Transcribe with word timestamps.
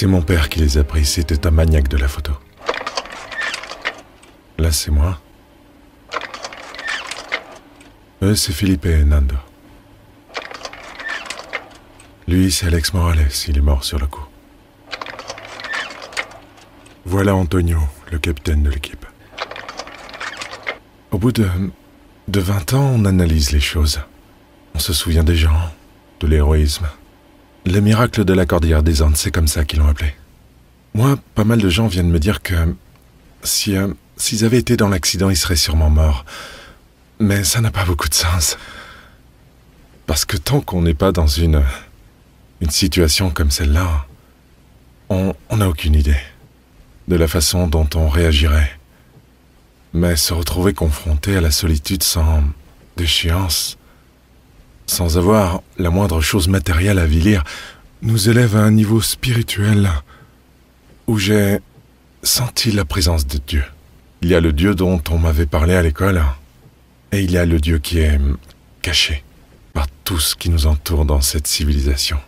C'est 0.00 0.06
mon 0.06 0.22
père 0.22 0.48
qui 0.48 0.60
les 0.60 0.78
a 0.78 0.84
pris, 0.84 1.04
c'était 1.04 1.44
un 1.44 1.50
maniaque 1.50 1.88
de 1.88 1.96
la 1.96 2.06
photo. 2.06 2.30
Là, 4.56 4.70
c'est 4.70 4.92
moi. 4.92 5.20
Eux, 8.22 8.36
c'est 8.36 8.52
Philippe 8.52 8.86
et 8.86 9.02
Nando. 9.02 9.34
Lui, 12.28 12.52
c'est 12.52 12.68
Alex 12.68 12.92
Morales, 12.92 13.26
il 13.48 13.58
est 13.58 13.60
mort 13.60 13.82
sur 13.82 13.98
le 13.98 14.06
coup. 14.06 14.24
Voilà 17.04 17.34
Antonio, 17.34 17.80
le 18.12 18.20
capitaine 18.20 18.62
de 18.62 18.70
l'équipe. 18.70 19.04
Au 21.10 21.18
bout 21.18 21.32
de, 21.32 21.50
de 22.28 22.38
20 22.38 22.74
ans, 22.74 22.92
on 22.94 23.04
analyse 23.04 23.50
les 23.50 23.58
choses. 23.58 24.00
On 24.76 24.78
se 24.78 24.92
souvient 24.92 25.24
des 25.24 25.34
gens, 25.34 25.58
de 26.20 26.28
l'héroïsme. 26.28 26.86
Les 27.68 27.82
miracles 27.82 28.24
de 28.24 28.32
la 28.32 28.46
Cordillère 28.46 28.82
des 28.82 29.02
Andes, 29.02 29.18
c'est 29.18 29.30
comme 29.30 29.46
ça 29.46 29.62
qu'ils 29.62 29.80
l'ont 29.80 29.88
appelé. 29.88 30.14
Moi, 30.94 31.18
pas 31.34 31.44
mal 31.44 31.60
de 31.60 31.68
gens 31.68 31.86
viennent 31.86 32.08
me 32.08 32.18
dire 32.18 32.40
que 32.40 32.54
si 33.42 33.76
euh, 33.76 33.88
s'ils 34.16 34.46
avaient 34.46 34.56
été 34.58 34.78
dans 34.78 34.88
l'accident, 34.88 35.28
ils 35.28 35.36
seraient 35.36 35.54
sûrement 35.54 35.90
morts. 35.90 36.24
Mais 37.20 37.44
ça 37.44 37.60
n'a 37.60 37.70
pas 37.70 37.84
beaucoup 37.84 38.08
de 38.08 38.14
sens. 38.14 38.56
Parce 40.06 40.24
que 40.24 40.38
tant 40.38 40.62
qu'on 40.62 40.80
n'est 40.80 40.94
pas 40.94 41.12
dans 41.12 41.26
une 41.26 41.62
une 42.62 42.70
situation 42.70 43.28
comme 43.28 43.50
celle-là, 43.50 44.06
on 45.10 45.34
n'a 45.54 45.68
aucune 45.68 45.94
idée 45.94 46.22
de 47.06 47.16
la 47.16 47.28
façon 47.28 47.66
dont 47.66 47.88
on 47.94 48.08
réagirait. 48.08 48.78
Mais 49.92 50.16
se 50.16 50.32
retrouver 50.32 50.72
confronté 50.72 51.36
à 51.36 51.42
la 51.42 51.50
solitude 51.50 52.02
sans 52.02 52.44
déchéance, 52.96 53.76
sans 54.88 55.18
avoir 55.18 55.62
la 55.78 55.90
moindre 55.90 56.20
chose 56.20 56.48
matérielle 56.48 56.98
à 56.98 57.06
vilir, 57.06 57.44
nous 58.02 58.28
élève 58.28 58.56
à 58.56 58.60
un 58.60 58.70
niveau 58.70 59.00
spirituel 59.00 59.90
où 61.06 61.18
j'ai 61.18 61.60
senti 62.22 62.72
la 62.72 62.84
présence 62.84 63.26
de 63.26 63.38
Dieu. 63.46 63.64
Il 64.22 64.30
y 64.30 64.34
a 64.34 64.40
le 64.40 64.52
Dieu 64.52 64.74
dont 64.74 65.00
on 65.10 65.18
m'avait 65.18 65.46
parlé 65.46 65.74
à 65.74 65.82
l'école, 65.82 66.22
et 67.12 67.20
il 67.20 67.30
y 67.30 67.38
a 67.38 67.46
le 67.46 67.60
Dieu 67.60 67.78
qui 67.78 68.00
est 68.00 68.18
caché 68.82 69.22
par 69.72 69.86
tout 70.04 70.18
ce 70.18 70.34
qui 70.34 70.50
nous 70.50 70.66
entoure 70.66 71.04
dans 71.04 71.20
cette 71.20 71.46
civilisation. 71.46 72.18